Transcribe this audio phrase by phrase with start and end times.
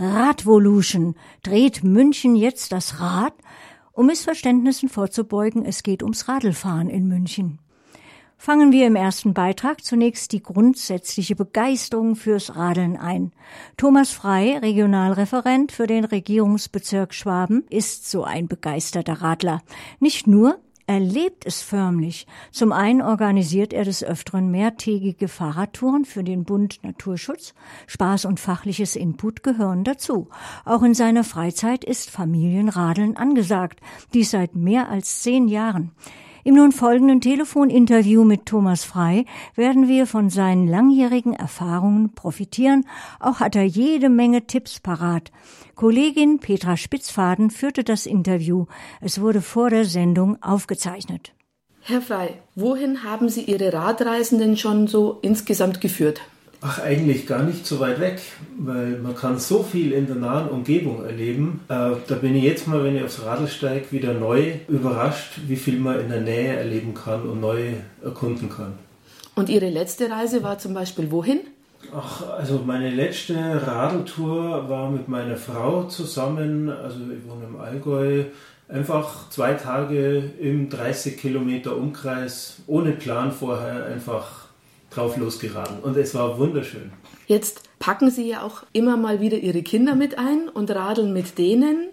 [0.00, 1.14] Radvolution.
[1.42, 3.34] Dreht München jetzt das Rad?
[3.92, 7.58] Um Missverständnissen vorzubeugen, es geht ums Radlfahren in München.
[8.38, 13.32] Fangen wir im ersten Beitrag zunächst die grundsätzliche Begeisterung fürs Radeln ein.
[13.76, 19.60] Thomas Frei, Regionalreferent für den Regierungsbezirk Schwaben, ist so ein begeisterter Radler.
[19.98, 20.58] Nicht nur,
[20.90, 22.26] er lebt es förmlich.
[22.50, 27.54] Zum einen organisiert er des Öfteren mehrtägige Fahrradtouren für den Bund Naturschutz.
[27.86, 30.26] Spaß und fachliches Input gehören dazu.
[30.64, 33.78] Auch in seiner Freizeit ist Familienradeln angesagt.
[34.14, 35.92] Dies seit mehr als zehn Jahren.
[36.42, 42.86] Im nun folgenden Telefoninterview mit Thomas Frei werden wir von seinen langjährigen Erfahrungen profitieren.
[43.18, 45.30] Auch hat er jede Menge Tipps parat.
[45.74, 48.66] Kollegin Petra Spitzfaden führte das Interview.
[49.00, 51.32] Es wurde vor der Sendung aufgezeichnet.
[51.82, 56.20] Herr Frei, wohin haben Sie Ihre Radreisenden schon so insgesamt geführt?
[56.62, 58.20] Ach, eigentlich gar nicht so weit weg,
[58.58, 61.60] weil man kann so viel in der nahen Umgebung erleben.
[61.68, 65.56] Äh, da bin ich jetzt mal, wenn ich aufs Radl steige, wieder neu überrascht, wie
[65.56, 67.72] viel man in der Nähe erleben kann und neu
[68.04, 68.74] erkunden kann.
[69.36, 71.40] Und Ihre letzte Reise war zum Beispiel wohin?
[71.94, 73.34] Ach, also meine letzte
[73.66, 78.24] Radeltour war mit meiner Frau zusammen, also ich wohne im Allgäu,
[78.68, 84.39] einfach zwei Tage im 30 Kilometer Umkreis, ohne Plan vorher, einfach
[84.90, 86.92] drauf losgeraten und es war wunderschön.
[87.26, 91.38] Jetzt packen Sie ja auch immer mal wieder Ihre Kinder mit ein und radeln mit
[91.38, 91.88] denen.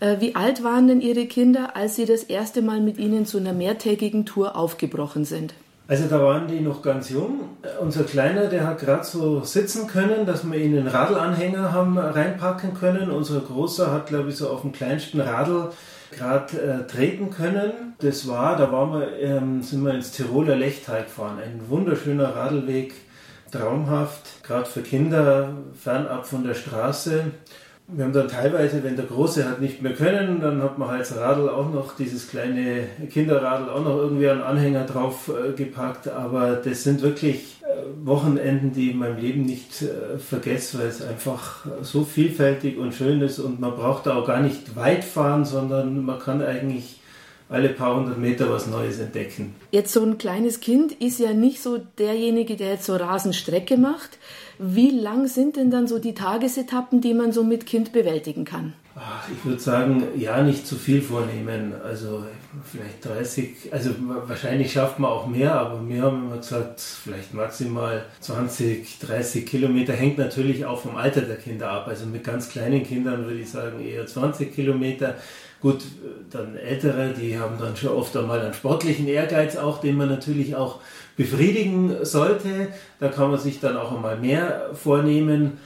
[0.00, 3.38] Äh, wie alt waren denn Ihre Kinder, als Sie das erste Mal mit ihnen zu
[3.38, 5.54] einer mehrtägigen Tour aufgebrochen sind?
[5.88, 7.40] Also da waren die noch ganz jung.
[7.80, 11.98] Unser Kleiner, der hat gerade so sitzen können, dass wir ihn in den Radlanhänger haben
[11.98, 13.10] reinpacken können.
[13.10, 15.70] Unser Großer hat, glaube ich, so auf dem kleinsten Radl
[16.12, 17.94] gerade äh, treten können.
[18.00, 21.38] Das war, da waren wir, ähm, sind wir ins Tiroler Lechtal gefahren.
[21.38, 22.94] Ein wunderschöner Radlweg,
[23.50, 27.24] traumhaft, gerade für Kinder, fernab von der Straße.
[27.88, 31.02] Wir haben dann teilweise, wenn der Große hat nicht mehr können, dann hat man halt
[31.02, 36.08] das Radl auch noch, dieses kleine Kinderradl auch noch irgendwie einen Anhänger drauf äh, gepackt.
[36.08, 37.61] Aber das sind wirklich
[38.04, 42.94] Wochenenden, die ich in meinem Leben nicht äh, vergesse, weil es einfach so vielfältig und
[42.94, 47.00] schön ist und man braucht da auch gar nicht weit fahren, sondern man kann eigentlich
[47.48, 49.54] alle paar hundert Meter was Neues entdecken.
[49.70, 54.18] Jetzt so ein kleines Kind ist ja nicht so derjenige, der jetzt so Rasenstrecke macht.
[54.58, 58.72] Wie lang sind denn dann so die Tagesetappen, die man so mit Kind bewältigen kann?
[58.94, 61.72] Ach, ich würde sagen, ja, nicht zu viel vornehmen.
[61.82, 62.24] Also
[62.70, 63.90] vielleicht 30, also
[64.26, 69.94] wahrscheinlich schafft man auch mehr, aber wir haben immer gesagt, vielleicht maximal 20, 30 Kilometer.
[69.94, 71.88] Hängt natürlich auch vom Alter der Kinder ab.
[71.88, 75.14] Also mit ganz kleinen Kindern würde ich sagen eher 20 Kilometer.
[75.62, 75.84] Gut,
[76.30, 80.54] dann Ältere, die haben dann schon oft einmal einen sportlichen Ehrgeiz auch, den man natürlich
[80.54, 80.80] auch
[81.16, 82.68] befriedigen sollte.
[82.98, 85.58] Da kann man sich dann auch einmal mehr vornehmen.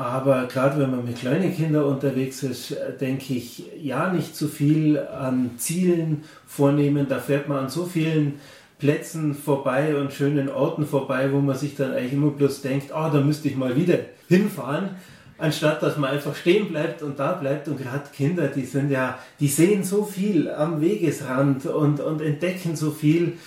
[0.00, 4.98] Aber gerade wenn man mit kleinen Kindern unterwegs ist, denke ich, ja, nicht zu viel
[4.98, 7.06] an Zielen vornehmen.
[7.06, 8.40] Da fährt man an so vielen
[8.78, 13.10] Plätzen vorbei und schönen Orten vorbei, wo man sich dann eigentlich immer bloß denkt, oh,
[13.12, 14.90] da müsste ich mal wieder hinfahren
[15.36, 17.66] anstatt dass man einfach stehen bleibt und da bleibt.
[17.66, 22.76] Und gerade Kinder, die sind ja, die sehen so viel am Wegesrand und, und entdecken
[22.76, 23.38] so viel,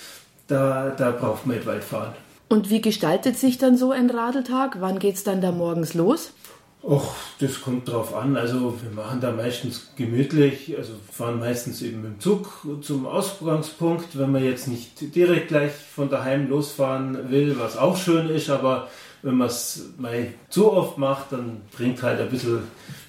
[0.47, 2.13] da, da braucht man nicht weit fahren.
[2.49, 4.77] Und wie gestaltet sich dann so ein Radeltag?
[4.79, 6.33] Wann geht es dann da morgens los?
[6.83, 8.35] Och, das kommt drauf an.
[8.35, 14.17] Also wir machen da meistens gemütlich, also fahren meistens eben mit dem Zug zum Ausgangspunkt,
[14.19, 18.89] wenn man jetzt nicht direkt gleich von daheim losfahren will, was auch schön ist, aber
[19.21, 22.63] wenn man es mal zu oft macht, dann bringt halt ein bisschen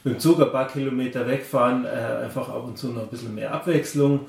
[0.04, 3.34] mit dem Zug ein paar Kilometer wegfahren, äh, einfach ab und zu noch ein bisschen
[3.34, 4.20] mehr Abwechslung.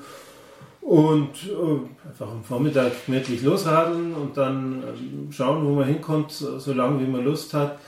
[0.80, 6.72] Und äh, einfach am Vormittag gemütlich losradeln und dann äh, schauen, wo man hinkommt, so,
[6.72, 7.78] lange wie man Lust hat.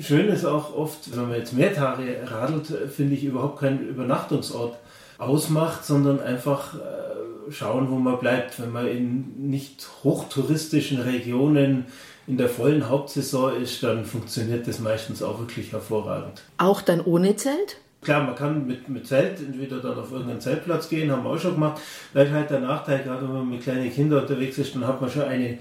[0.00, 4.76] Schön ist auch oft, wenn man jetzt mehr Tage radelt, finde ich überhaupt keinen Übernachtungsort
[5.18, 8.60] ausmacht, sondern einfach äh, schauen, wo man bleibt.
[8.60, 11.86] Wenn man in nicht hochtouristischen Regionen
[12.26, 16.42] in der vollen Hauptsaison ist, dann funktioniert das meistens auch wirklich hervorragend.
[16.58, 17.78] Auch dann ohne Zelt?
[18.02, 21.38] Klar, man kann mit, mit Zelt entweder dann auf irgendeinen Zeltplatz gehen, haben wir auch
[21.38, 21.80] schon gemacht.
[22.12, 25.10] Weil halt der Nachteil, gerade wenn man mit kleinen Kindern unterwegs ist, dann hat man
[25.10, 25.58] schon eine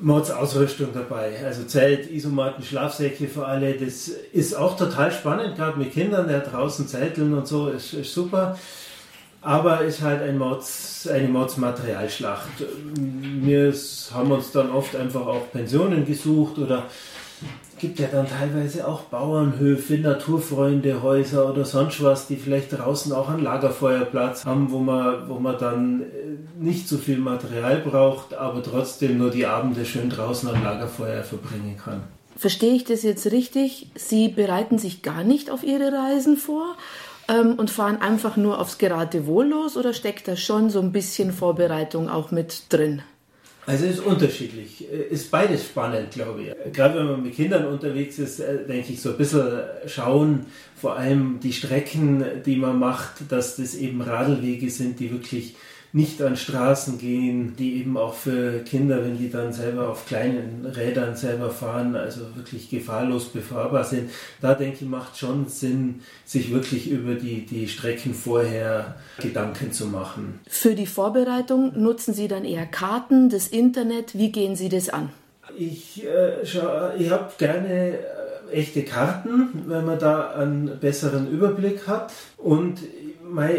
[0.00, 1.44] Mordsausrüstung dabei.
[1.44, 3.74] Also Zelt, Isomaten, Schlafsäcke für alle.
[3.74, 8.14] Das ist auch total spannend, gerade mit Kindern, der draußen zelteln und so, ist, ist
[8.14, 8.58] super.
[9.42, 12.50] Aber ist halt ein Mords, eine Mordsmaterialschlacht.
[12.94, 13.72] Wir
[14.12, 16.84] haben uns dann oft einfach auch Pensionen gesucht oder
[17.80, 23.28] gibt ja dann teilweise auch Bauernhöfe, Naturfreunde, Häuser oder sonst was, die vielleicht draußen auch
[23.28, 26.04] einen Lagerfeuerplatz haben, wo man, wo man dann äh,
[26.58, 31.76] nicht so viel Material braucht, aber trotzdem nur die Abende schön draußen am Lagerfeuer verbringen
[31.82, 32.02] kann.
[32.36, 33.90] Verstehe ich das jetzt richtig?
[33.94, 36.76] Sie bereiten sich gar nicht auf Ihre Reisen vor
[37.28, 41.32] ähm, und fahren einfach nur aufs Geratewohl los oder steckt da schon so ein bisschen
[41.32, 43.02] Vorbereitung auch mit drin?
[43.70, 44.84] Also es ist unterschiedlich.
[44.88, 46.72] Ist beides spannend, glaube ich.
[46.72, 50.96] Gerade wenn man mit Kindern unterwegs ist, äh, denke ich, so ein bisschen schauen, vor
[50.96, 55.54] allem die Strecken, die man macht, dass das eben Radlwege sind, die wirklich
[55.92, 60.64] nicht an Straßen gehen, die eben auch für Kinder, wenn die dann selber auf kleinen
[60.64, 64.10] Rädern selber fahren, also wirklich gefahrlos befahrbar sind.
[64.40, 69.86] Da denke ich, macht schon Sinn, sich wirklich über die, die Strecken vorher Gedanken zu
[69.86, 70.40] machen.
[70.46, 74.16] Für die Vorbereitung nutzen Sie dann eher Karten, das Internet.
[74.16, 75.10] Wie gehen Sie das an?
[75.58, 77.98] Ich, äh, ich habe gerne äh,
[78.52, 82.12] echte Karten, wenn man da einen besseren Überblick hat.
[82.36, 82.78] Und
[83.28, 83.56] mein,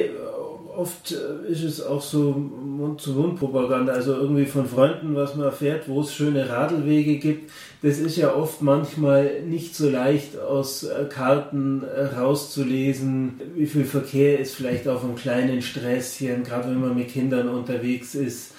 [0.77, 6.01] oft äh, ist es auch so Mund-zu-Mund-Propaganda, also irgendwie von Freunden, was man erfährt, wo
[6.01, 7.51] es schöne Radlwege gibt.
[7.81, 13.85] Das ist ja oft manchmal nicht so leicht aus äh, Karten äh, rauszulesen, wie viel
[13.85, 18.53] Verkehr ist vielleicht auf einem kleinen Stresschen, gerade wenn man mit Kindern unterwegs ist.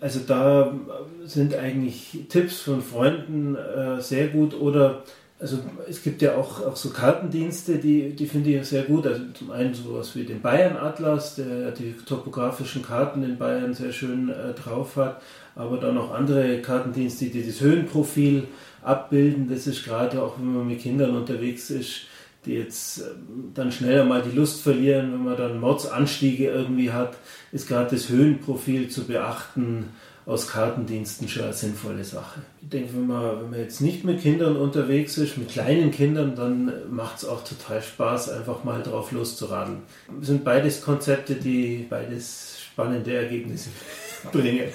[0.00, 0.78] Also da
[1.24, 3.56] sind eigentlich Tipps von Freunden
[3.98, 5.04] sehr gut oder
[5.38, 9.06] also es gibt ja auch, auch so Kartendienste, die, die finde ich sehr gut.
[9.06, 14.30] Also zum einen sowas wie den Bayern-Atlas, der die topografischen Karten in Bayern sehr schön
[14.30, 15.20] äh, drauf hat,
[15.54, 18.44] aber dann auch andere Kartendienste, die das Höhenprofil
[18.82, 19.48] abbilden.
[19.50, 22.06] Das ist gerade auch, wenn man mit Kindern unterwegs ist,
[22.46, 27.18] die jetzt ähm, dann schneller mal die Lust verlieren, wenn man dann Mordsanstiege irgendwie hat,
[27.52, 29.90] ist gerade das Höhenprofil zu beachten
[30.26, 32.40] aus Kartendiensten schon eine sinnvolle Sache.
[32.60, 36.34] Ich denke, wenn man, wenn man jetzt nicht mit Kindern unterwegs ist, mit kleinen Kindern,
[36.34, 39.82] dann macht es auch total Spaß, einfach mal drauf loszuradeln.
[40.18, 43.70] Das sind beides Konzepte, die beides spannende Ergebnisse
[44.32, 44.68] bringen.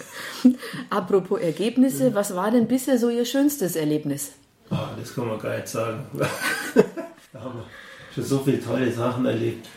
[0.90, 4.32] Apropos Ergebnisse, was war denn bisher so Ihr schönstes Erlebnis?
[4.70, 6.06] Oh, das kann man gar nicht sagen.
[7.34, 7.66] da haben wir
[8.16, 9.68] schon so viele tolle Sachen erlebt.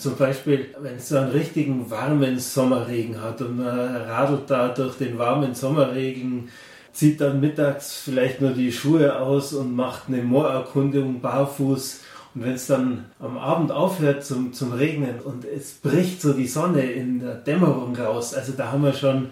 [0.00, 4.96] Zum Beispiel, wenn es so einen richtigen warmen Sommerregen hat und man radelt da durch
[4.96, 6.48] den warmen Sommerregen,
[6.94, 12.00] zieht dann mittags vielleicht nur die Schuhe aus und macht eine Moorerkundung barfuß.
[12.34, 16.46] Und wenn es dann am Abend aufhört zum, zum Regnen und es bricht so die
[16.46, 19.26] Sonne in der Dämmerung raus, also da haben wir schon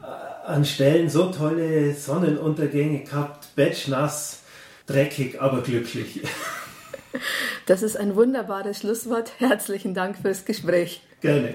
[0.00, 4.40] äh, an Stellen so tolle Sonnenuntergänge gehabt, batchnass,
[4.86, 6.22] dreckig, aber glücklich.
[7.66, 9.32] Das ist ein wunderbares Schlusswort.
[9.38, 11.02] Herzlichen Dank fürs Gespräch.
[11.20, 11.54] Gerne.